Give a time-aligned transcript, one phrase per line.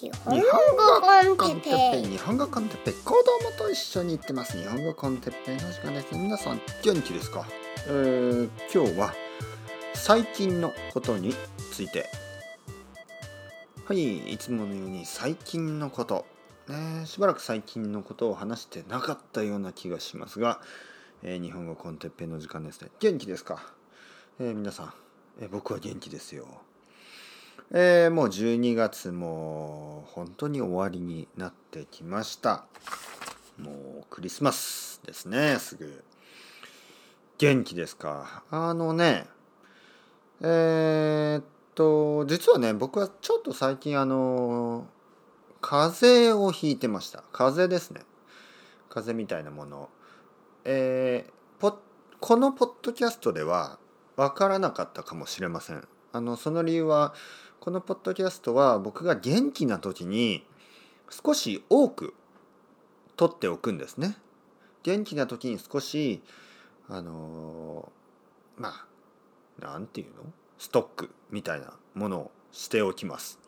[0.00, 0.40] 日本
[1.26, 2.04] 語コンテッペイ。
[2.04, 2.94] 日本語コンテッペイ。
[2.94, 4.56] 子供と一緒に行ってます。
[4.56, 6.14] 日本語コンテッペイの時間です。
[6.14, 7.44] 皆さん元気ですか、
[7.88, 9.12] えー、今日は
[9.94, 11.34] 最近のことに
[11.72, 12.06] ついて。
[13.86, 16.26] はいいつものように最近のこと。
[16.68, 20.60] ねしばらく最近のことを話してなかったような気がしますが、
[21.24, 22.90] えー、日本語コンテッペイの時間ですね。
[23.00, 23.72] 元気ですか、
[24.38, 24.92] えー、皆さん、
[25.40, 26.46] えー、僕は元気ですよ。
[27.70, 32.64] えー、もう12月も本当に終わりになってきました。
[33.58, 33.72] も
[34.02, 36.04] うクリスマスですねすぐ。
[37.38, 38.42] 元気ですか？
[38.50, 39.26] あのね
[40.40, 41.44] えー、っ
[41.74, 44.86] と実はね僕はちょっと最近あの
[45.60, 47.22] 風邪をひいてました。
[47.32, 48.00] 風邪ですね。
[48.88, 49.88] 風邪みたいなもの。
[50.64, 51.74] えー、
[52.20, 53.78] このポッドキャストでは
[54.16, 55.86] 分からなかったかもしれません。
[56.12, 57.14] あのその理由は
[57.60, 60.44] このポッドキャストは僕が元気な時に
[61.10, 62.14] 少し多く
[63.16, 64.16] 撮っておくんですね。
[64.84, 66.22] 元気な時に少し
[66.88, 67.90] あの
[68.56, 68.86] ま
[69.60, 70.22] あなんていうの？
[70.56, 73.38] ストックみたいなものをしておきます。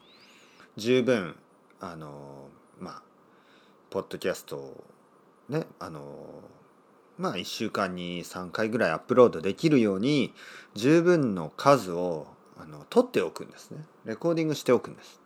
[0.76, 1.36] 十分
[1.80, 3.02] あのまあ
[3.90, 4.84] ポッドキャストを
[5.48, 6.02] ねあの
[7.16, 10.34] まあ1週間に3回ぐらいアップロードできるように
[10.74, 12.26] 十分の数を
[12.62, 13.84] あの撮っておくんですね。
[14.04, 15.20] レコーディングしておくんです。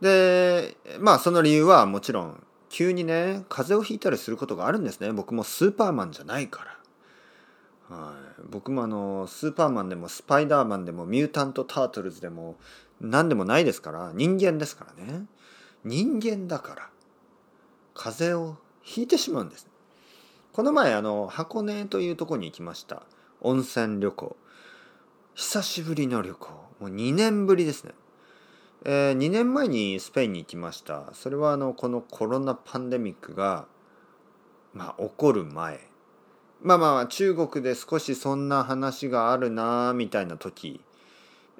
[0.00, 5.12] でまあその理由はもちろん急にね風邪をひいたりすることがあるんですね。
[5.12, 6.64] 僕もスーパーマンじゃないか
[7.90, 7.96] ら。
[7.96, 8.42] はい。
[8.50, 12.56] 僕もあのスーパーマンでもスパイダーマンでもミュータント・タートルズでも
[13.00, 14.12] 何でもないですから。
[14.14, 15.26] 人間ですからね。
[15.84, 16.90] 人間だから。
[17.94, 19.66] 風邪をひいてしまうんです。
[20.52, 23.02] この前あの箱根というとこに行きました。
[23.40, 24.36] 温泉旅行。
[25.40, 26.48] 久しぶりの旅行。
[26.80, 27.92] もう2年ぶりですね、
[28.84, 31.10] えー、2年前にスペインに行きました。
[31.12, 33.66] それはあのこのコロナパンデミックが
[34.74, 35.78] まあ起こる前。
[36.60, 40.80] まあまあ中国で少しそんな話があるなみたいな時、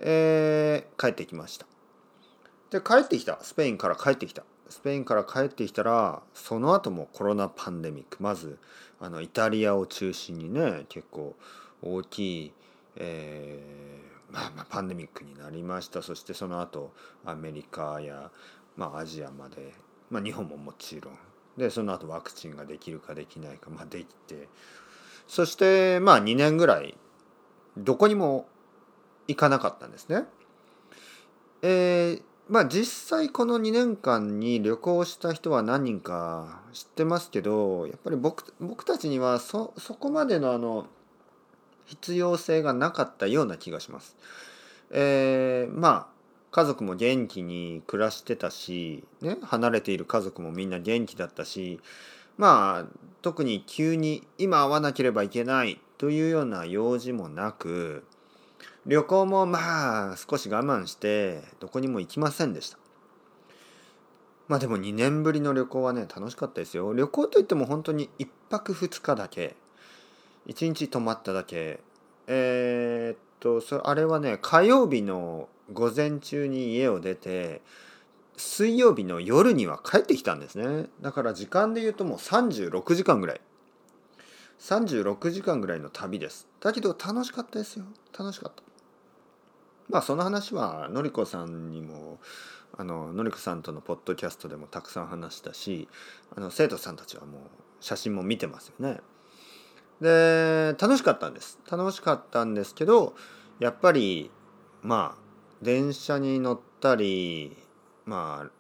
[0.01, 1.67] えー、帰ってきました。
[2.71, 3.39] で帰ってきた。
[3.43, 4.43] スペインから帰ってきた。
[4.69, 8.21] スペインから帰ってきたらその後もコロナパンデミック。
[8.25, 8.59] まず
[8.99, 11.37] あのイタリアを中心にね結構
[11.81, 12.53] 大きい
[12.99, 16.03] えー、まあ、まあパンデミックになりました。
[16.03, 16.93] そしてその後
[17.25, 18.31] アメリカや、
[18.77, 19.73] まあ、アジアまで、
[20.11, 21.19] まあ、日本ももちろん。
[21.57, 24.49] でその後ワクチンができるかできないか、まあ、できて。
[25.27, 26.97] そしてまあ2年ぐらい
[27.77, 28.47] どこにも
[29.29, 30.25] 行かなかったんですね。
[31.63, 40.87] えー、まあ実際この2年間に旅行した人は何人か知ってますけどやっぱり僕僕たちにはそそこまでのあの
[41.89, 44.17] 必要性がなかったような気がします。
[44.91, 46.19] えー、まあ
[46.51, 51.79] 家族も元気に暮らしてたし、ね、離れている家族もみんな元気だったし
[52.39, 58.05] まあ特に急に今会わなければいけないというような用事もなく
[58.87, 62.79] 旅行もまあ少し我慢してどこにも行きませんでした。
[64.47, 66.95] まあでも2年ぶりの旅行はね楽しかったですよ。
[66.95, 69.57] 旅行といっても本当に1泊2日だけ
[70.49, 71.81] 1日泊まっただけ。
[72.27, 77.63] えー、っとそれあれはね火曜日の午前中に家を出て
[78.37, 80.87] 水曜日の夜には帰ってきたんですね。
[81.01, 83.41] だから時間で言うともう36時間ぐらい。
[84.61, 86.49] 36時間ぐらいの旅です。
[86.61, 87.85] だけど楽しかったですよ。
[88.19, 88.63] 楽しかった。
[89.89, 92.19] まあその話はのりこさんにも
[92.77, 95.89] あののりこさんとのポッドキャストでもたくさん話したし
[96.37, 97.41] あの生徒さんたちはもう
[97.81, 99.01] 写真も見てますよね。
[100.01, 101.59] で楽しかったんです。
[101.71, 103.15] 楽しかったんですけど
[103.59, 104.31] やっぱり
[104.83, 105.23] まあ
[105.63, 107.57] 電車に乗ったり
[108.07, 108.51] まあ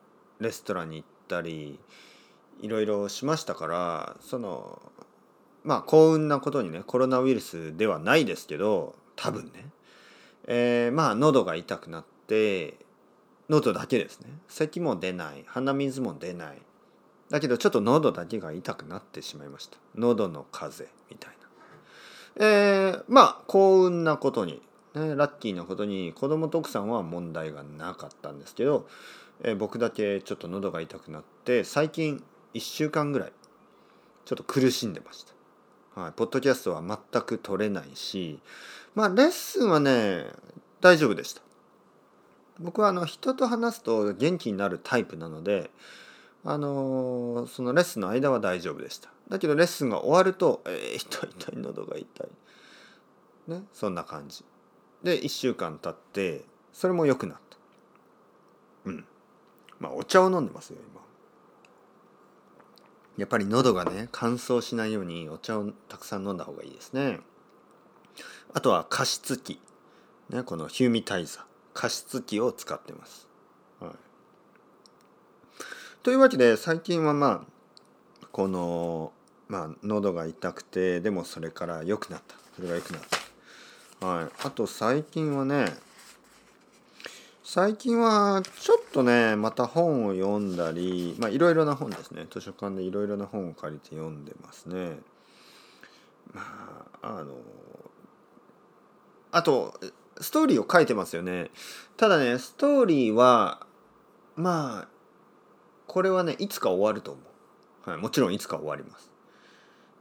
[0.40, 1.78] レストランに行ったり
[2.60, 4.80] いろいろしましたからその
[5.64, 9.66] まあ幸運なことにねコロナウイルスではないですけど多分ね、
[10.46, 12.74] えー、まあ喉が痛くなって
[13.48, 14.28] 喉だけですね。
[14.46, 15.44] 咳も出ない。
[15.46, 16.58] 鼻水も出ない。
[17.30, 19.76] だけどちょっと喉だけが痛くなってしまいました。
[19.94, 21.38] 喉の風邪みたいな。
[22.46, 24.62] えー、まあ幸運なことに、
[24.94, 28.88] ね、ラッキーなことに子供と奥さんは問題がなかったんですけど、
[29.42, 32.22] えー、僕だけちょっと喉が痛くなって最近
[32.54, 33.32] 1週間ぐらい
[34.24, 35.24] ちょっと苦しんでまし
[35.94, 38.40] た、はい、ポッドキャストは全く取れないし
[38.94, 40.26] まあレッスンはね
[40.80, 41.42] 大丈夫でした。
[42.60, 45.70] 僕はあの人と話すと元気になるタイプなので
[46.44, 49.10] あのそのレッスンの間は大丈夫でした。
[49.28, 52.28] だけどレッスンが終わると「えー、痛い痛い喉が痛い」
[53.48, 54.44] ねそんな感じ。
[55.02, 57.56] で1週間経ってそれも良くなった。
[58.86, 59.04] うん。
[59.80, 61.00] まあお茶を飲んでますよ今。
[63.16, 67.20] やっぱり喉がね乾燥しないようにお茶をたくさん飲んだ方がいいですね。
[68.54, 69.60] あとは加湿器。
[70.30, 71.48] ねこのヒューミタイザー。
[71.78, 73.27] 加湿器を使ってます、
[76.08, 79.12] というわけで最近はまあこの
[79.46, 82.34] まあ喉が痛くてでもそれから良くなった。
[82.56, 83.02] それが良くなっ
[84.00, 84.06] た。
[84.06, 84.28] はい。
[84.42, 85.66] あと最近はね
[87.44, 92.24] 最近はちょっとねまた本を読んだりまあいろいろな本ですね。
[92.30, 94.96] 図書館でいろいろな本を借りて読んでますね。
[96.32, 96.40] ま
[97.02, 97.34] ああの
[99.30, 99.78] あと
[100.22, 101.50] ストーリーを書いてますよね。
[101.98, 103.66] ただねストーリーは
[104.36, 104.97] まあ
[105.88, 107.20] これはねいつか終わると思
[107.86, 109.10] う、はい、もちろんいつか終わります。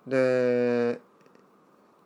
[0.06, 1.00] で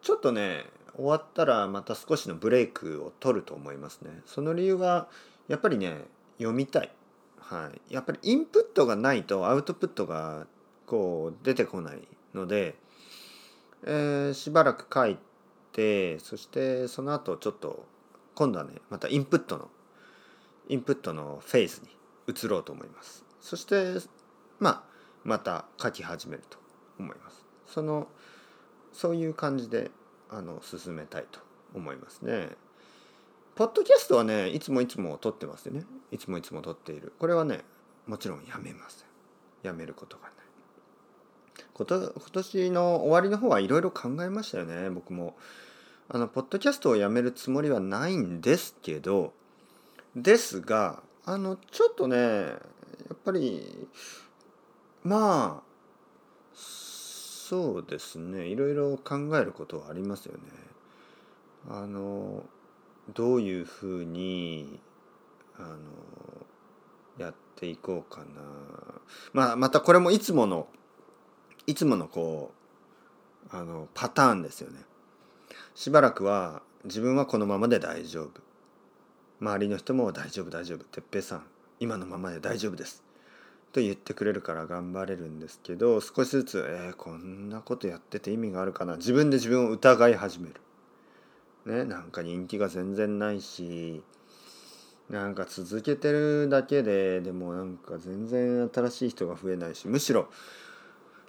[0.01, 4.21] ちょっとね終わったらまた少しのブレイクを取ると思いますね。
[4.25, 5.07] その理由は
[5.47, 6.05] やっぱりね
[6.37, 6.91] 読みたい、
[7.39, 10.47] はい、やっぱりインプットがないとアウトプットが
[10.85, 12.75] こう出てこないので、
[13.83, 15.17] えー、しばらく書い
[15.71, 17.85] てそしてその後ちょっと
[18.35, 19.69] 今度はねまたインプットの
[20.67, 21.89] インプットのフェーズに
[22.27, 23.30] 移ろうと思います。
[23.41, 23.95] そして
[24.59, 24.83] まあ
[25.23, 26.57] また書き始めると
[26.99, 27.45] 思います。
[27.67, 28.07] その
[28.93, 29.91] そういう感じで
[30.29, 31.39] あの進めたいと
[31.73, 32.49] 思いますね。
[33.55, 35.83] ポッドキャストはねいつもいつも撮ってますよね。
[36.11, 37.13] いつもいつも撮っている。
[37.19, 37.61] これはね
[38.07, 39.07] もちろんやめません。
[39.63, 40.33] やめることがない。
[41.73, 44.89] こと今年の終わりの方はいろいろ考えましたよね。
[44.89, 45.35] 僕も
[46.09, 49.33] あのポッドキャストをやめるつもりはないんですけど
[50.15, 52.55] ですがあのちょっとね
[53.23, 53.87] ぱり
[55.03, 55.71] まあ
[56.53, 58.47] そうですね。
[58.47, 60.39] いろいろ考えることはありますよね。
[61.69, 62.43] あの
[63.13, 64.79] どういうふうに
[65.57, 65.77] あの
[67.17, 68.25] やっていこうかな、
[69.33, 70.67] まあ、またこれもいつもの
[71.67, 72.51] いつものこ
[73.51, 74.79] うあのパターンですよね。
[75.75, 78.41] しばらくは自分はこのままで大丈夫。
[79.41, 80.83] 周りの人も大丈夫大丈夫。
[80.85, 81.43] 哲平さん
[81.79, 83.10] 今のままで大丈夫です。
[83.71, 90.55] と言ってくれるから頑張れるんですけど少しずつえー、こんなことやってて意味があるかな自分で自分を疑い始める
[91.65, 94.03] ねなんか人気が全然ないし
[95.09, 100.29] なんか続けてるだけででもなんか全然新しい人が増えないしむしろ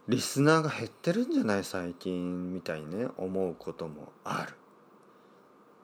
[0.08, 4.61] リスナーが減ってるんじゃない最近みたいにね思うこともある。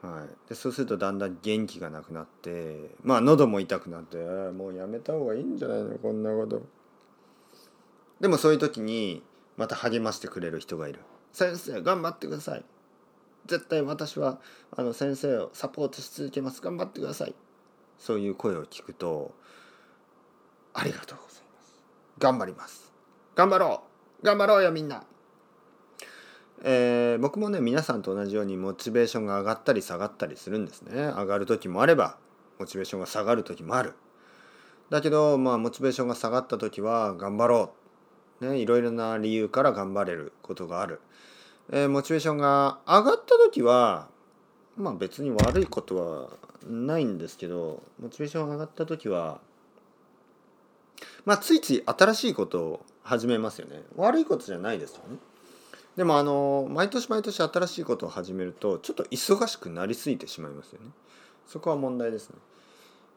[0.00, 5.98] はい、でそうするとだんだん元気がなくなってまあ喉も痛くなってもうやめた方がいいんじゃないの？
[5.98, 6.62] こんなこと。
[8.20, 9.24] でもそういう時に
[9.56, 11.00] また励ましてくれる人がいる。
[11.32, 12.64] 先生頑張ってください。
[13.46, 14.40] 絶対私は
[14.76, 16.62] あの先生をサポートし続けます。
[16.62, 17.34] 頑張ってください。
[17.98, 19.34] そういう声を聞くと
[20.74, 21.84] ありがとうございます。
[22.18, 22.92] 頑張ります。
[23.34, 23.82] 頑張ろ
[24.22, 24.24] う。
[24.24, 25.02] 頑張ろうよみんな。
[26.62, 31.02] えー、僕もね皆さんと同じようにモチベーションが上がったり下がったりするんですね。
[31.02, 32.16] 上がる時もあれば
[32.58, 33.94] モチベーションが下がる時もある。
[34.90, 37.72] だけどまあモチベーションが下がった時は頑張ろ
[38.40, 38.48] う。
[38.48, 41.00] ねいろいろな理由から頑張れることがある。
[41.70, 44.08] えー、モチベーションが上がった時は
[44.76, 46.30] まあ別に悪いことは
[46.66, 49.40] ないんですけどモチベーションが上がった時は
[51.24, 53.82] まあついつい新しいことを始めますよね。
[53.96, 55.18] 悪いことじゃないですよね。
[55.98, 60.90] でもあの毎年毎年新しいことを始めるとちょっと忙しくなりすぎてしまいますよね
[61.48, 62.36] そこは問題ですね、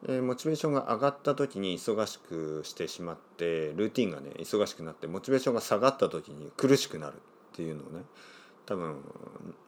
[0.08, 7.18] えー、モチベーションが上がった時に忙しくしてしまってルーティンがね忙しくなってモチベーションが下がった時に苦しくなるっ
[7.54, 8.02] ていうのをね
[8.66, 8.96] 多分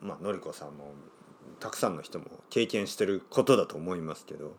[0.02, 0.92] まあのりこさんも
[1.60, 4.56] たくさんの人も経験してることだと思いますけど、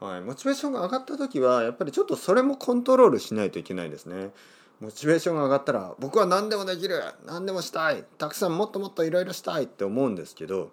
[0.00, 4.32] はい、モチベーションが上がった時はやっぱりちょっとそれもコントロールしないといけないですね。
[4.80, 10.70] モチベーションが上がったら僕は何でもできる何でもしたいたくさんもっともっといろいろしたいって思うんですけど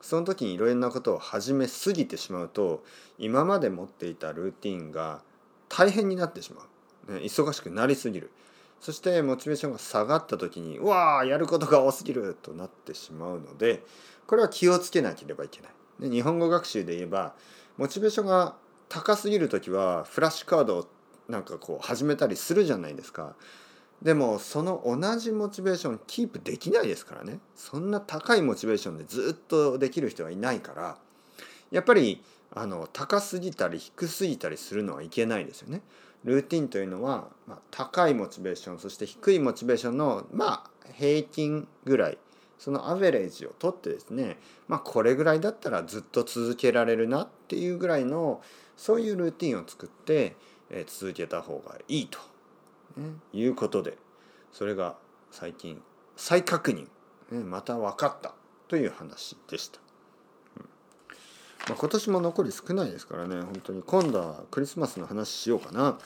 [0.00, 2.84] その時にいろいろなことを始めすぎてしまうと
[3.18, 5.22] 今まで持っていたルーティンが
[5.68, 6.62] 大変になってしま
[7.08, 8.30] う、忙しくなりすぎる
[8.80, 13.82] そしてモチベーションが下がった時にうわあやることが多すぎるとなってしまうので
[14.26, 16.10] これは気をつけなければいけない。
[16.10, 17.34] 日本語学習で言えば
[17.76, 18.56] モチベーションが
[18.88, 20.88] 高すぎる時はフラッシュカードを
[21.32, 23.34] なんかこう始めたりするじゃないですか。
[24.02, 30.98] でもその同じモチベーションキープできないですからねそんな高いモチベーションでずっとできる人はいないから
[31.70, 32.20] やっぱり
[32.52, 35.82] あの高すぎたり低すぎたりするのはいけないですよね。
[36.24, 42.18] ルーティンというのは、まあ、高いモチベーションそして低いモチベーションのまあ平均ぐらい
[42.58, 48.42] そのアベレージを取ってですねまあこれぐらいだったらずっと続けられるなっていうぐらいの
[48.76, 50.34] そういうルーティンを作って、
[50.72, 52.18] えー続けた方がいいと、
[52.96, 53.10] ね。
[53.32, 53.96] いうことで
[54.52, 54.96] それが
[55.30, 55.80] 最近
[56.16, 56.88] 再確認、
[57.30, 58.34] ねまた分かった
[58.68, 59.78] という話でした。
[60.58, 60.66] うん。
[61.68, 63.40] まあ、今年も残り少ないですからね。
[63.40, 65.98] 本当に今度はクリスマスの話しようかな。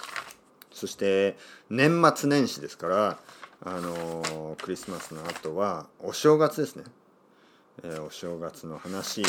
[0.72, 1.38] そして
[1.70, 3.18] 年末年始ですから
[3.64, 6.84] あのークリスマスの後はお正月ですね、
[7.82, 9.22] えーお正月の話、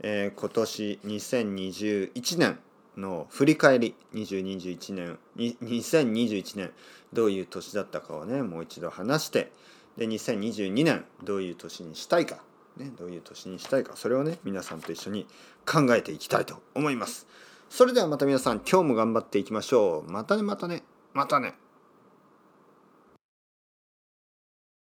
[0.00, 2.58] えー今年2021年
[2.98, 6.70] の振り返り2021年2021年
[7.12, 9.50] どういう年だったかをねもう一度話して
[9.96, 12.38] で2022年どういう年にしたいか、
[12.76, 15.26] ね、どういう年にしたいかそれをね皆さんと一緒に
[15.66, 17.26] 考えていきたいと思います。
[17.70, 20.10] それではまた皆さん今日も頑張っていきましょう。
[20.10, 21.54] またねまたねまたね。